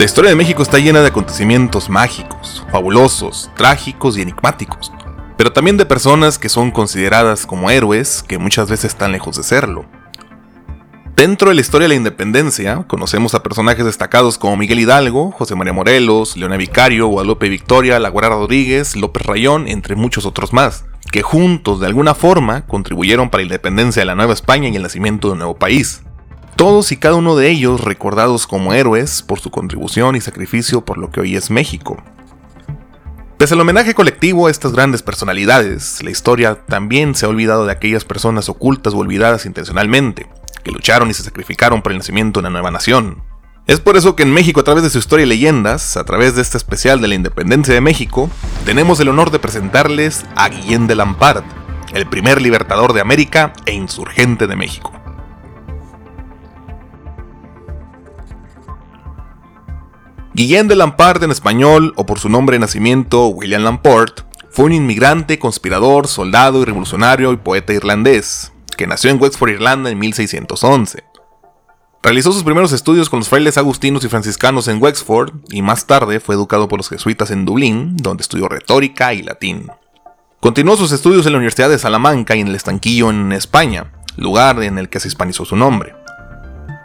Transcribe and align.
La 0.00 0.06
historia 0.06 0.30
de 0.30 0.34
México 0.34 0.62
está 0.62 0.78
llena 0.78 1.02
de 1.02 1.08
acontecimientos 1.08 1.90
mágicos, 1.90 2.64
fabulosos, 2.72 3.50
trágicos 3.54 4.16
y 4.16 4.22
enigmáticos, 4.22 4.90
pero 5.36 5.52
también 5.52 5.76
de 5.76 5.84
personas 5.84 6.38
que 6.38 6.48
son 6.48 6.70
consideradas 6.70 7.44
como 7.44 7.68
héroes 7.68 8.24
que 8.26 8.38
muchas 8.38 8.70
veces 8.70 8.92
están 8.92 9.12
lejos 9.12 9.36
de 9.36 9.42
serlo. 9.42 9.84
Dentro 11.14 11.50
de 11.50 11.54
la 11.54 11.60
historia 11.60 11.84
de 11.84 11.90
la 11.90 11.96
independencia, 11.96 12.82
conocemos 12.86 13.34
a 13.34 13.42
personajes 13.42 13.84
destacados 13.84 14.38
como 14.38 14.56
Miguel 14.56 14.80
Hidalgo, 14.80 15.32
José 15.32 15.54
María 15.54 15.74
Morelos, 15.74 16.34
Leona 16.34 16.56
Vicario, 16.56 17.06
Guadalupe 17.08 17.50
Victoria, 17.50 17.98
La 17.98 18.08
Guerra 18.08 18.30
Rodríguez, 18.30 18.96
López 18.96 19.26
Rayón, 19.26 19.68
entre 19.68 19.96
muchos 19.96 20.24
otros 20.24 20.54
más, 20.54 20.86
que 21.12 21.20
juntos 21.20 21.78
de 21.78 21.88
alguna 21.88 22.14
forma 22.14 22.66
contribuyeron 22.66 23.28
para 23.28 23.42
la 23.42 23.48
independencia 23.48 24.00
de 24.00 24.06
la 24.06 24.14
Nueva 24.14 24.32
España 24.32 24.70
y 24.70 24.76
el 24.76 24.82
nacimiento 24.82 25.28
de 25.28 25.32
un 25.32 25.40
nuevo 25.40 25.58
país. 25.58 26.00
Todos 26.60 26.92
y 26.92 26.98
cada 26.98 27.14
uno 27.14 27.36
de 27.36 27.48
ellos 27.48 27.80
recordados 27.80 28.46
como 28.46 28.74
héroes 28.74 29.22
por 29.22 29.40
su 29.40 29.50
contribución 29.50 30.14
y 30.14 30.20
sacrificio 30.20 30.84
por 30.84 30.98
lo 30.98 31.10
que 31.10 31.20
hoy 31.20 31.34
es 31.34 31.50
México. 31.50 31.96
Pese 33.38 33.54
al 33.54 33.62
homenaje 33.62 33.94
colectivo 33.94 34.46
a 34.46 34.50
estas 34.50 34.72
grandes 34.72 35.02
personalidades, 35.02 36.02
la 36.02 36.10
historia 36.10 36.66
también 36.66 37.14
se 37.14 37.24
ha 37.24 37.30
olvidado 37.30 37.64
de 37.64 37.72
aquellas 37.72 38.04
personas 38.04 38.50
ocultas 38.50 38.92
o 38.92 38.98
olvidadas 38.98 39.46
intencionalmente, 39.46 40.26
que 40.62 40.70
lucharon 40.70 41.08
y 41.08 41.14
se 41.14 41.22
sacrificaron 41.22 41.80
por 41.80 41.92
el 41.92 41.98
nacimiento 41.98 42.40
de 42.40 42.48
una 42.48 42.50
nueva 42.50 42.70
nación. 42.70 43.22
Es 43.66 43.80
por 43.80 43.96
eso 43.96 44.14
que 44.14 44.24
en 44.24 44.34
México, 44.34 44.60
a 44.60 44.64
través 44.64 44.82
de 44.82 44.90
su 44.90 44.98
historia 44.98 45.24
y 45.24 45.30
leyendas, 45.30 45.96
a 45.96 46.04
través 46.04 46.36
de 46.36 46.42
este 46.42 46.58
especial 46.58 47.00
de 47.00 47.08
la 47.08 47.14
independencia 47.14 47.72
de 47.72 47.80
México, 47.80 48.28
tenemos 48.66 49.00
el 49.00 49.08
honor 49.08 49.30
de 49.30 49.38
presentarles 49.38 50.26
a 50.36 50.50
Guillén 50.50 50.86
de 50.86 50.96
Lampard, 50.96 51.42
el 51.94 52.04
primer 52.04 52.42
libertador 52.42 52.92
de 52.92 53.00
América 53.00 53.54
e 53.64 53.72
insurgente 53.72 54.46
de 54.46 54.56
México. 54.56 54.99
Guillén 60.40 60.68
de 60.68 60.74
Lampard 60.74 61.22
en 61.22 61.32
español, 61.32 61.92
o 61.96 62.06
por 62.06 62.18
su 62.18 62.30
nombre 62.30 62.54
de 62.54 62.60
nacimiento, 62.60 63.26
William 63.26 63.62
Lamport, 63.62 64.22
fue 64.48 64.64
un 64.64 64.72
inmigrante, 64.72 65.38
conspirador, 65.38 66.08
soldado 66.08 66.62
y 66.62 66.64
revolucionario 66.64 67.30
y 67.32 67.36
poeta 67.36 67.74
irlandés, 67.74 68.50
que 68.78 68.86
nació 68.86 69.10
en 69.10 69.20
Wexford, 69.20 69.50
Irlanda 69.50 69.90
en 69.90 69.98
1611. 69.98 71.04
Realizó 72.02 72.32
sus 72.32 72.42
primeros 72.42 72.72
estudios 72.72 73.10
con 73.10 73.18
los 73.18 73.28
frailes 73.28 73.58
agustinos 73.58 74.02
y 74.02 74.08
franciscanos 74.08 74.66
en 74.68 74.82
Wexford 74.82 75.30
y 75.50 75.60
más 75.60 75.86
tarde 75.86 76.20
fue 76.20 76.36
educado 76.36 76.68
por 76.68 76.78
los 76.78 76.88
jesuitas 76.88 77.30
en 77.30 77.44
Dublín, 77.44 77.98
donde 77.98 78.22
estudió 78.22 78.48
retórica 78.48 79.12
y 79.12 79.22
latín. 79.22 79.66
Continuó 80.40 80.78
sus 80.78 80.92
estudios 80.92 81.26
en 81.26 81.32
la 81.32 81.38
Universidad 81.38 81.68
de 81.68 81.78
Salamanca 81.78 82.34
y 82.34 82.40
en 82.40 82.48
el 82.48 82.54
Estanquillo 82.54 83.10
en 83.10 83.32
España, 83.32 83.92
lugar 84.16 84.62
en 84.62 84.78
el 84.78 84.88
que 84.88 85.00
se 85.00 85.08
hispanizó 85.08 85.44
su 85.44 85.56
nombre. 85.56 85.99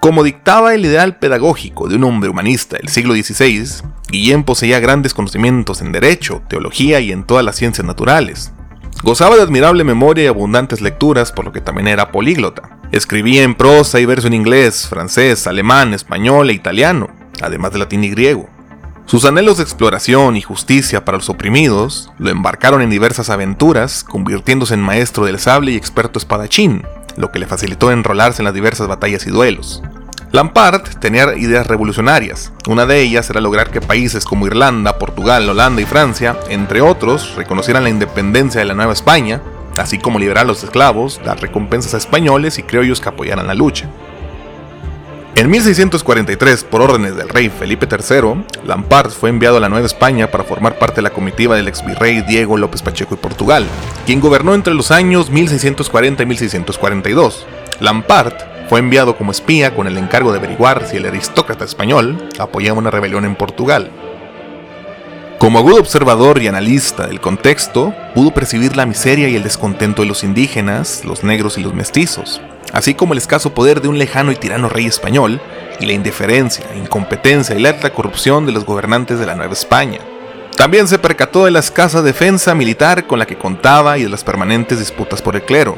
Como 0.06 0.24
dictaba 0.24 0.76
el 0.76 0.86
ideal 0.86 1.18
pedagógico 1.18 1.88
de 1.88 1.96
un 1.96 2.04
hombre 2.04 2.30
humanista 2.30 2.78
del 2.78 2.90
siglo 2.90 3.16
XVI, 3.16 3.84
Guillén 4.08 4.44
poseía 4.44 4.80
grandes 4.80 5.16
conocimientos 5.16 5.82
en 5.82 5.92
derecho, 5.92 6.44
teología 6.48 7.00
y 7.00 7.12
en 7.12 7.24
todas 7.24 7.44
las 7.44 7.56
ciencias 7.56 7.88
naturales. 7.88 8.54
Gozaba 9.02 9.36
de 9.36 9.42
admirable 9.42 9.84
memoria 9.84 10.26
y 10.26 10.28
abundantes 10.28 10.80
lecturas, 10.80 11.32
por 11.32 11.46
lo 11.46 11.52
que 11.52 11.60
también 11.60 11.88
era 11.88 12.12
políglota. 12.12 12.78
Escribía 12.92 13.42
en 13.42 13.56
prosa 13.56 14.00
y 14.00 14.06
verso 14.06 14.28
en 14.28 14.36
inglés, 14.36 14.88
francés, 14.88 15.48
alemán, 15.48 15.96
español 15.96 16.52
e 16.52 16.54
italiano, 16.54 17.10
además 17.42 17.74
de 17.74 17.80
latín 17.80 18.04
y 18.04 18.12
griego. 18.12 18.48
Sus 19.08 19.26
anhelos 19.26 19.58
de 19.58 19.64
exploración 19.64 20.36
y 20.36 20.42
justicia 20.44 21.04
para 21.04 21.18
los 21.18 21.32
oprimidos 21.32 22.12
lo 22.20 22.30
embarcaron 22.30 22.84
en 22.84 22.92
diversas 22.92 23.32
aventuras, 23.32 24.04
convirtiéndose 24.04 24.76
en 24.76 24.82
maestro 24.82 25.26
del 25.26 25.40
sable 25.40 25.72
y 25.72 25.76
experto 25.76 26.20
espadachín, 26.20 26.84
lo 27.18 27.32
que 27.32 27.40
le 27.40 27.48
facilitó 27.48 27.92
enrolarse 27.92 28.42
en 28.42 28.46
las 28.46 28.54
diversas 28.54 28.88
batallas 28.88 29.26
y 29.28 29.30
duelos. 29.30 29.82
Lampard 30.32 30.82
tenía 31.00 31.36
ideas 31.36 31.66
revolucionarias. 31.66 32.52
Una 32.68 32.86
de 32.86 33.02
ellas 33.02 33.30
era 33.30 33.40
lograr 33.40 33.72
que 33.72 33.80
países 33.80 34.26
como 34.26 34.48
Irlanda, 34.48 35.00
Portugal, 35.00 35.50
Holanda 35.50 35.82
y 35.82 35.86
Francia, 35.86 36.38
entre 36.50 36.82
otros, 36.82 37.36
reconocieran 37.36 37.84
la 37.84 37.90
independencia 37.90 38.60
de 38.60 38.66
la 38.66 38.74
Nueva 38.74 38.94
España, 38.94 39.42
así 39.78 39.98
como 39.98 40.20
liberar 40.20 40.44
a 40.44 40.48
los 40.48 40.64
esclavos, 40.64 41.22
dar 41.24 41.40
recompensas 41.40 41.94
a 41.94 41.98
españoles 41.98 42.58
y 42.58 42.64
criollos 42.64 43.00
que 43.00 43.10
apoyaran 43.10 43.48
la 43.48 43.54
lucha. 43.54 43.90
En 45.36 45.50
1643, 45.50 46.64
por 46.64 46.82
órdenes 46.82 47.18
del 47.18 47.28
rey 47.28 47.50
Felipe 47.50 47.88
III, 47.92 48.46
Lampard 48.66 49.12
fue 49.12 49.30
enviado 49.30 49.58
a 49.58 49.60
la 49.60 49.68
Nueva 49.68 49.86
España 49.86 50.32
para 50.32 50.46
formar 50.46 50.80
parte 50.80 50.98
de 50.98 51.02
la 51.02 51.10
comitiva 51.10 51.58
del 51.58 51.68
ex 51.68 51.86
virrey 51.86 52.22
Diego 52.22 52.58
López 52.58 52.82
Pacheco 52.82 53.16
y 53.16 53.18
Portugal, 53.18 53.66
quien 54.06 54.20
gobernó 54.20 54.54
entre 54.54 54.74
los 54.74 54.92
años 54.92 55.30
1640 55.30 56.24
y 56.24 56.26
1642. 56.28 57.46
Lampard 57.80 58.34
fue 58.70 58.80
enviado 58.80 59.18
como 59.18 59.32
espía 59.32 59.76
con 59.76 59.88
el 59.88 59.98
encargo 59.98 60.32
de 60.32 60.38
averiguar 60.38 60.88
si 60.88 60.98
el 60.98 61.06
aristócrata 61.06 61.66
español 61.66 62.30
apoyaba 62.40 62.78
una 62.78 62.92
rebelión 62.92 63.26
en 63.26 63.36
Portugal. 63.36 63.90
Como 65.40 65.60
agudo 65.60 65.80
observador 65.80 66.42
y 66.42 66.48
analista 66.48 67.08
del 67.08 67.20
contexto, 67.20 67.94
pudo 68.14 68.32
percibir 68.32 68.78
la 68.78 68.86
miseria 68.86 69.28
y 69.28 69.36
el 69.36 69.44
descontento 69.44 70.02
de 70.02 70.08
los 70.08 70.24
indígenas, 70.24 71.04
los 71.04 71.24
negros 71.24 71.58
y 71.58 71.62
los 71.62 71.74
mestizos, 71.74 72.42
así 72.72 72.94
como 72.94 73.14
el 73.14 73.20
escaso 73.20 73.54
poder 73.54 73.82
de 73.82 73.88
un 73.88 73.98
lejano 73.98 74.32
y 74.32 74.36
tirano 74.36 74.70
rey 74.70 74.86
español, 74.86 75.42
y 75.80 75.86
la 75.86 75.94
indiferencia, 75.94 76.66
incompetencia 76.76 77.56
y 77.56 77.62
la 77.62 77.70
alta 77.70 77.92
corrupción 77.92 78.46
de 78.46 78.54
los 78.54 78.66
gobernantes 78.66 79.20
de 79.20 79.26
la 79.26 79.36
Nueva 79.36 79.54
España. 79.54 80.00
También 80.58 80.88
se 80.88 81.00
percató 81.00 81.46
de 81.46 81.52
la 81.52 81.60
escasa 81.60 82.02
defensa 82.02 82.56
militar 82.56 83.08
con 83.08 83.20
la 83.20 83.26
que 83.26 83.38
contaba 83.38 83.98
y 83.98 84.04
de 84.04 84.10
las 84.10 84.24
permanentes 84.24 84.80
disputas 84.80 85.22
por 85.22 85.36
el 85.36 85.44
clero, 85.44 85.78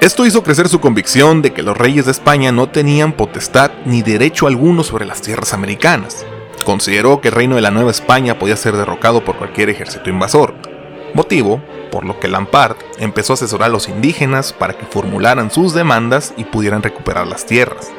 esto 0.00 0.24
hizo 0.24 0.44
crecer 0.44 0.68
su 0.68 0.78
convicción 0.78 1.42
de 1.42 1.52
que 1.52 1.64
los 1.64 1.76
reyes 1.76 2.04
de 2.04 2.12
España 2.12 2.52
no 2.52 2.68
tenían 2.68 3.12
potestad 3.12 3.72
ni 3.84 4.00
derecho 4.00 4.46
alguno 4.46 4.84
sobre 4.84 5.06
las 5.06 5.22
tierras 5.22 5.52
americanas. 5.54 6.24
Consideró 6.64 7.20
que 7.20 7.28
el 7.28 7.34
reino 7.34 7.56
de 7.56 7.62
la 7.62 7.72
Nueva 7.72 7.90
España 7.90 8.38
podía 8.38 8.56
ser 8.56 8.76
derrocado 8.76 9.24
por 9.24 9.36
cualquier 9.38 9.70
ejército 9.70 10.08
invasor, 10.08 10.54
motivo 11.14 11.60
por 11.90 12.04
lo 12.04 12.20
que 12.20 12.28
Lampard 12.28 12.76
empezó 13.00 13.32
a 13.32 13.34
asesorar 13.34 13.70
a 13.70 13.72
los 13.72 13.88
indígenas 13.88 14.52
para 14.52 14.74
que 14.74 14.86
formularan 14.86 15.50
sus 15.50 15.74
demandas 15.74 16.32
y 16.36 16.44
pudieran 16.44 16.84
recuperar 16.84 17.26
las 17.26 17.44
tierras. 17.44 17.90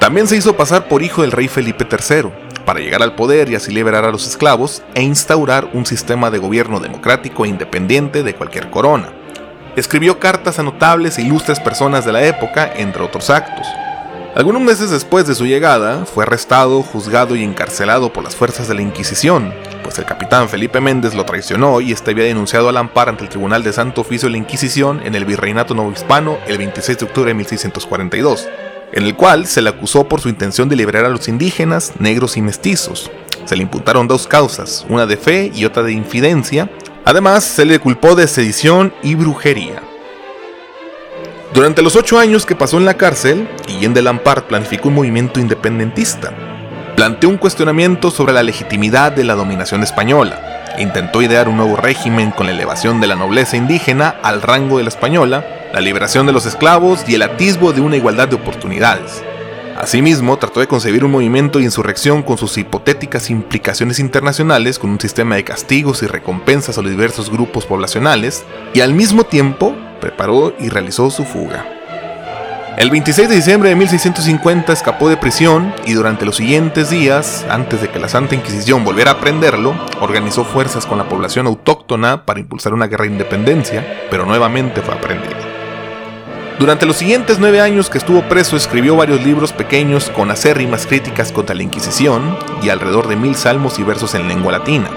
También 0.00 0.26
se 0.26 0.36
hizo 0.36 0.54
pasar 0.54 0.86
por 0.86 1.02
hijo 1.02 1.22
del 1.22 1.32
rey 1.32 1.48
Felipe 1.48 1.86
III, 1.90 2.30
para 2.68 2.80
llegar 2.80 3.02
al 3.02 3.14
poder 3.14 3.48
y 3.48 3.54
así 3.54 3.72
liberar 3.72 4.04
a 4.04 4.10
los 4.10 4.28
esclavos 4.28 4.82
e 4.92 5.00
instaurar 5.00 5.70
un 5.72 5.86
sistema 5.86 6.30
de 6.30 6.36
gobierno 6.36 6.80
democrático 6.80 7.46
e 7.46 7.48
independiente 7.48 8.22
de 8.22 8.34
cualquier 8.34 8.68
corona. 8.68 9.08
Escribió 9.74 10.20
cartas 10.20 10.58
a 10.58 10.62
notables 10.62 11.16
e 11.16 11.22
ilustres 11.22 11.60
personas 11.60 12.04
de 12.04 12.12
la 12.12 12.24
época, 12.24 12.70
entre 12.76 13.02
otros 13.02 13.30
actos. 13.30 13.66
Algunos 14.34 14.60
meses 14.60 14.90
después 14.90 15.26
de 15.26 15.34
su 15.34 15.46
llegada, 15.46 16.04
fue 16.04 16.24
arrestado, 16.24 16.82
juzgado 16.82 17.36
y 17.36 17.42
encarcelado 17.42 18.12
por 18.12 18.22
las 18.22 18.36
fuerzas 18.36 18.68
de 18.68 18.74
la 18.74 18.82
Inquisición, 18.82 19.54
pues 19.82 19.98
el 19.98 20.04
capitán 20.04 20.50
Felipe 20.50 20.82
Méndez 20.82 21.14
lo 21.14 21.24
traicionó 21.24 21.80
y 21.80 21.92
este 21.92 22.10
había 22.10 22.24
denunciado 22.24 22.68
a 22.68 22.72
Lampar 22.72 23.08
ante 23.08 23.24
el 23.24 23.30
Tribunal 23.30 23.62
de 23.62 23.72
Santo 23.72 24.02
Oficio 24.02 24.26
de 24.26 24.32
la 24.32 24.38
Inquisición 24.38 25.00
en 25.06 25.14
el 25.14 25.24
Virreinato 25.24 25.74
Hispano 25.90 26.36
el 26.46 26.58
26 26.58 26.98
de 26.98 27.04
octubre 27.06 27.30
de 27.30 27.34
1642, 27.34 28.46
en 28.98 29.04
el 29.04 29.16
cual 29.16 29.46
se 29.46 29.62
le 29.62 29.70
acusó 29.70 30.04
por 30.08 30.20
su 30.20 30.28
intención 30.28 30.68
de 30.68 30.76
liberar 30.76 31.06
a 31.06 31.08
los 31.08 31.28
indígenas, 31.28 31.94
negros 31.98 32.36
y 32.36 32.42
mestizos. 32.42 33.10
Se 33.46 33.56
le 33.56 33.62
imputaron 33.62 34.06
dos 34.06 34.26
causas, 34.26 34.84
una 34.88 35.06
de 35.06 35.16
fe 35.16 35.50
y 35.54 35.64
otra 35.64 35.82
de 35.82 35.92
infidencia, 35.92 36.68
Además, 37.08 37.42
se 37.42 37.64
le 37.64 37.78
culpó 37.78 38.14
de 38.14 38.28
sedición 38.28 38.92
y 39.02 39.14
brujería. 39.14 39.80
Durante 41.54 41.80
los 41.80 41.96
ocho 41.96 42.18
años 42.18 42.44
que 42.44 42.54
pasó 42.54 42.76
en 42.76 42.84
la 42.84 42.98
cárcel, 42.98 43.48
Guillén 43.66 43.94
de 43.94 44.02
Lampard 44.02 44.42
planificó 44.42 44.88
un 44.88 44.96
movimiento 44.96 45.40
independentista. 45.40 46.34
Planteó 46.96 47.30
un 47.30 47.38
cuestionamiento 47.38 48.10
sobre 48.10 48.34
la 48.34 48.42
legitimidad 48.42 49.10
de 49.10 49.24
la 49.24 49.36
dominación 49.36 49.82
española. 49.82 50.66
Intentó 50.78 51.22
idear 51.22 51.48
un 51.48 51.56
nuevo 51.56 51.76
régimen 51.76 52.30
con 52.30 52.44
la 52.44 52.52
elevación 52.52 53.00
de 53.00 53.06
la 53.06 53.16
nobleza 53.16 53.56
indígena 53.56 54.16
al 54.22 54.42
rango 54.42 54.76
de 54.76 54.82
la 54.82 54.90
española, 54.90 55.46
la 55.72 55.80
liberación 55.80 56.26
de 56.26 56.32
los 56.32 56.46
esclavos 56.46 57.04
y 57.08 57.14
el 57.14 57.22
atisbo 57.22 57.72
de 57.72 57.80
una 57.80 57.96
igualdad 57.96 58.28
de 58.28 58.36
oportunidades. 58.36 59.22
Asimismo, 59.76 60.36
trató 60.38 60.58
de 60.58 60.66
concebir 60.66 61.04
un 61.04 61.12
movimiento 61.12 61.58
de 61.58 61.64
insurrección 61.64 62.22
con 62.24 62.36
sus 62.36 62.58
hipotéticas 62.58 63.30
implicaciones 63.30 64.00
internacionales, 64.00 64.78
con 64.78 64.90
un 64.90 64.98
sistema 64.98 65.36
de 65.36 65.44
castigos 65.44 66.02
y 66.02 66.06
recompensas 66.06 66.78
a 66.78 66.82
los 66.82 66.90
diversos 66.90 67.30
grupos 67.30 67.64
poblacionales, 67.64 68.44
y 68.74 68.80
al 68.80 68.92
mismo 68.92 69.24
tiempo 69.24 69.76
preparó 70.00 70.52
y 70.58 70.68
realizó 70.68 71.10
su 71.10 71.24
fuga. 71.24 71.64
El 72.76 72.90
26 72.90 73.28
de 73.28 73.34
diciembre 73.34 73.70
de 73.70 73.74
1650 73.76 74.72
escapó 74.72 75.08
de 75.08 75.16
prisión 75.16 75.74
y 75.84 75.94
durante 75.94 76.24
los 76.24 76.36
siguientes 76.36 76.90
días, 76.90 77.44
antes 77.50 77.80
de 77.82 77.88
que 77.88 77.98
la 77.98 78.08
Santa 78.08 78.36
Inquisición 78.36 78.84
volviera 78.84 79.12
a 79.12 79.20
prenderlo, 79.20 79.74
organizó 80.00 80.44
fuerzas 80.44 80.86
con 80.86 80.98
la 80.98 81.08
población 81.08 81.48
autóctona 81.48 82.24
para 82.24 82.38
impulsar 82.38 82.74
una 82.74 82.86
guerra 82.86 83.06
de 83.06 83.10
independencia, 83.10 83.84
pero 84.10 84.26
nuevamente 84.26 84.80
fue 84.80 84.94
aprendido. 84.94 85.37
Durante 86.58 86.86
los 86.86 86.96
siguientes 86.96 87.38
nueve 87.38 87.60
años 87.60 87.88
que 87.88 87.98
estuvo 87.98 88.28
preso 88.28 88.56
escribió 88.56 88.96
varios 88.96 89.24
libros 89.24 89.52
pequeños 89.52 90.10
con 90.10 90.32
acérrimas 90.32 90.86
críticas 90.86 91.30
contra 91.30 91.54
la 91.54 91.62
Inquisición 91.62 92.36
y 92.62 92.68
alrededor 92.68 93.06
de 93.06 93.14
mil 93.14 93.36
salmos 93.36 93.78
y 93.78 93.84
versos 93.84 94.16
en 94.16 94.26
lengua 94.26 94.50
latina. 94.50 94.90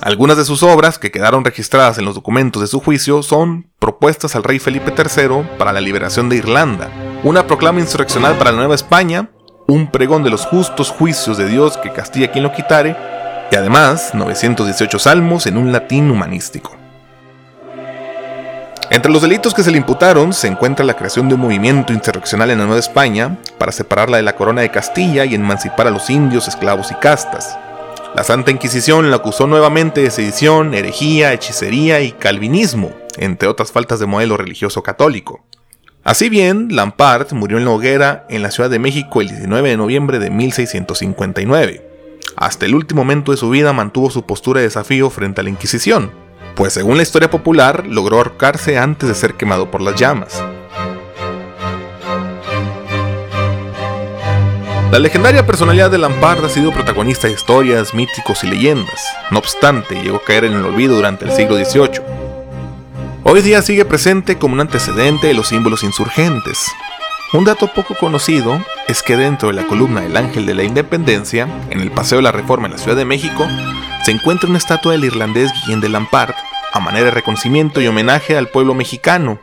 Algunas 0.00 0.38
de 0.38 0.46
sus 0.46 0.62
obras, 0.62 0.98
que 0.98 1.10
quedaron 1.10 1.44
registradas 1.44 1.98
en 1.98 2.06
los 2.06 2.14
documentos 2.14 2.62
de 2.62 2.66
su 2.66 2.80
juicio, 2.80 3.22
son 3.22 3.70
Propuestas 3.78 4.34
al 4.36 4.42
rey 4.42 4.58
Felipe 4.58 4.94
III 4.96 5.58
para 5.58 5.72
la 5.72 5.82
liberación 5.82 6.30
de 6.30 6.36
Irlanda, 6.36 6.88
una 7.24 7.46
proclama 7.46 7.80
insurreccional 7.80 8.38
para 8.38 8.50
la 8.50 8.58
Nueva 8.58 8.74
España, 8.74 9.30
un 9.68 9.90
pregón 9.90 10.22
de 10.24 10.30
los 10.30 10.46
justos 10.46 10.90
juicios 10.90 11.36
de 11.36 11.46
Dios 11.46 11.76
que 11.76 11.92
castiga 11.92 12.32
quien 12.32 12.42
lo 12.42 12.52
quitare, 12.52 12.96
y 13.50 13.54
además 13.54 14.14
918 14.14 14.98
salmos 14.98 15.46
en 15.46 15.58
un 15.58 15.72
latín 15.72 16.10
humanístico. 16.10 16.81
Entre 18.92 19.10
los 19.10 19.22
delitos 19.22 19.54
que 19.54 19.62
se 19.62 19.70
le 19.70 19.78
imputaron 19.78 20.34
se 20.34 20.48
encuentra 20.48 20.84
la 20.84 20.92
creación 20.92 21.26
de 21.26 21.34
un 21.34 21.40
movimiento 21.40 21.94
insurreccional 21.94 22.50
en 22.50 22.58
la 22.58 22.66
Nueva 22.66 22.78
España 22.78 23.38
para 23.56 23.72
separarla 23.72 24.18
de 24.18 24.22
la 24.22 24.36
corona 24.36 24.60
de 24.60 24.70
Castilla 24.70 25.24
y 25.24 25.34
emancipar 25.34 25.86
a 25.86 25.90
los 25.90 26.10
indios, 26.10 26.46
esclavos 26.46 26.92
y 26.92 26.94
castas. 26.96 27.58
La 28.14 28.22
Santa 28.22 28.50
Inquisición 28.50 29.10
la 29.10 29.16
acusó 29.16 29.46
nuevamente 29.46 30.02
de 30.02 30.10
sedición, 30.10 30.74
herejía, 30.74 31.32
hechicería 31.32 32.02
y 32.02 32.12
calvinismo, 32.12 32.92
entre 33.16 33.48
otras 33.48 33.72
faltas 33.72 33.98
de 33.98 34.04
modelo 34.04 34.36
religioso 34.36 34.82
católico. 34.82 35.42
Así 36.04 36.28
bien, 36.28 36.68
Lampard 36.76 37.32
murió 37.32 37.56
en 37.56 37.64
la 37.64 37.70
hoguera 37.70 38.26
en 38.28 38.42
la 38.42 38.50
Ciudad 38.50 38.68
de 38.68 38.78
México 38.78 39.22
el 39.22 39.28
19 39.28 39.70
de 39.70 39.76
noviembre 39.78 40.18
de 40.18 40.28
1659. 40.28 41.88
Hasta 42.36 42.66
el 42.66 42.74
último 42.74 43.00
momento 43.00 43.32
de 43.32 43.38
su 43.38 43.48
vida 43.48 43.72
mantuvo 43.72 44.10
su 44.10 44.26
postura 44.26 44.60
de 44.60 44.66
desafío 44.66 45.08
frente 45.08 45.40
a 45.40 45.44
la 45.44 45.50
Inquisición, 45.50 46.12
pues 46.54 46.72
según 46.74 46.96
la 46.96 47.02
historia 47.02 47.30
popular 47.30 47.86
logró 47.86 48.16
ahorcarse 48.18 48.78
antes 48.78 49.08
de 49.08 49.14
ser 49.14 49.34
quemado 49.34 49.70
por 49.70 49.80
las 49.80 49.94
llamas. 49.96 50.42
La 54.92 54.98
legendaria 54.98 55.46
personalidad 55.46 55.90
de 55.90 55.96
Lampard 55.96 56.44
ha 56.44 56.50
sido 56.50 56.70
protagonista 56.70 57.26
de 57.26 57.32
historias, 57.32 57.94
míticos 57.94 58.44
y 58.44 58.48
leyendas. 58.48 59.02
No 59.30 59.38
obstante, 59.38 60.02
llegó 60.02 60.18
a 60.18 60.24
caer 60.24 60.44
en 60.44 60.52
el 60.52 60.66
olvido 60.66 60.96
durante 60.96 61.24
el 61.24 61.32
siglo 61.32 61.56
XVIII. 61.56 62.02
Hoy 63.24 63.40
día 63.40 63.62
sigue 63.62 63.86
presente 63.86 64.36
como 64.36 64.52
un 64.52 64.60
antecedente 64.60 65.28
de 65.28 65.34
los 65.34 65.48
símbolos 65.48 65.82
insurgentes. 65.82 66.70
Un 67.32 67.46
dato 67.46 67.68
poco 67.68 67.94
conocido 67.94 68.62
es 68.86 69.02
que 69.02 69.16
dentro 69.16 69.48
de 69.48 69.54
la 69.54 69.66
columna 69.66 70.02
del 70.02 70.14
Ángel 70.18 70.44
de 70.44 70.54
la 70.54 70.64
Independencia, 70.64 71.48
en 71.70 71.80
el 71.80 71.90
Paseo 71.90 72.18
de 72.18 72.24
la 72.24 72.32
Reforma 72.32 72.66
en 72.66 72.72
la 72.72 72.78
Ciudad 72.78 72.96
de 72.98 73.06
México, 73.06 73.48
se 74.04 74.10
encuentra 74.10 74.48
una 74.48 74.58
estatua 74.58 74.92
del 74.92 75.04
irlandés 75.04 75.52
Guillén 75.52 75.80
de 75.80 75.88
Lampard, 75.88 76.34
a 76.72 76.80
manera 76.80 77.06
de 77.06 77.10
reconocimiento 77.12 77.80
y 77.80 77.86
homenaje 77.86 78.36
al 78.36 78.48
pueblo 78.48 78.74
mexicano, 78.74 79.38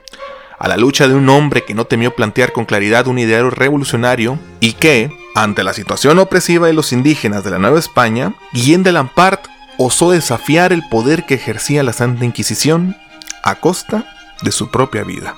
a 0.57 0.67
la 0.67 0.75
lucha 0.75 1.07
de 1.07 1.15
un 1.15 1.29
hombre 1.29 1.63
que 1.63 1.73
no 1.73 1.85
temió 1.85 2.13
plantear 2.13 2.51
con 2.51 2.65
claridad 2.65 3.07
un 3.07 3.19
ideario 3.19 3.49
revolucionario 3.49 4.37
y 4.59 4.73
que, 4.73 5.11
ante 5.33 5.63
la 5.63 5.73
situación 5.73 6.19
opresiva 6.19 6.67
de 6.67 6.73
los 6.73 6.91
indígenas 6.91 7.45
de 7.45 7.51
la 7.51 7.59
Nueva 7.59 7.79
España, 7.79 8.33
Guillén 8.51 8.83
de 8.83 8.91
Lampard 8.91 9.39
osó 9.77 10.11
desafiar 10.11 10.73
el 10.73 10.83
poder 10.89 11.25
que 11.25 11.35
ejercía 11.35 11.83
la 11.83 11.93
Santa 11.93 12.25
Inquisición 12.25 12.97
a 13.43 13.55
costa 13.55 14.13
de 14.41 14.51
su 14.51 14.69
propia 14.69 15.03
vida. 15.03 15.35